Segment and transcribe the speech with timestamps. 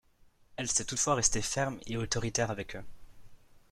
[0.55, 2.83] Elle sait toutefois rester ferme et autoritaire avec eux.